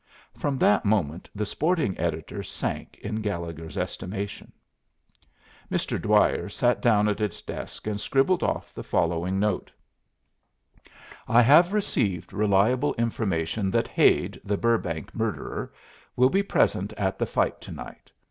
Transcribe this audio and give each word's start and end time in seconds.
From 0.35 0.57
that 0.57 0.83
moment 0.83 1.29
the 1.35 1.45
sporting 1.45 1.95
editor 1.99 2.41
sank 2.41 2.97
in 3.03 3.21
Gallegher's 3.21 3.77
estimation. 3.77 4.51
Mr. 5.71 6.01
Dwyer 6.01 6.49
sat 6.49 6.81
down 6.81 7.07
at 7.07 7.19
his 7.19 7.43
desk 7.43 7.85
and 7.85 8.01
scribbled 8.01 8.41
off 8.41 8.73
the 8.73 8.81
following 8.81 9.39
note: 9.39 9.71
I 11.27 11.43
have 11.43 11.71
received 11.71 12.33
reliable 12.33 12.95
information 12.95 13.69
that 13.69 13.87
Hade, 13.87 14.41
the 14.43 14.57
Burrbank 14.57 15.13
murderer, 15.13 15.71
will 16.15 16.29
be 16.29 16.41
present 16.41 16.93
at 16.93 17.19
the 17.19 17.27
fight 17.27 17.61
to 17.61 17.71
night. 17.71 18.11